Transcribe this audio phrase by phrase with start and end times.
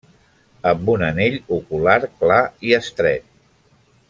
[0.69, 3.31] Amb un anell ocular clar i estret.